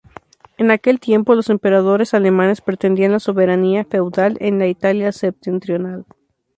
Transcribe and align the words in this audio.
En 0.57 0.71
aquel 0.71 0.99
tiempo, 0.99 1.35
los 1.35 1.51
emperadores 1.51 2.15
alemanes 2.15 2.61
pretendían 2.61 3.11
la 3.11 3.19
soberanía 3.19 3.85
feudal 3.85 4.35
en 4.39 4.57
la 4.57 4.65
Italia 4.65 5.11
septentrional. 5.11 6.05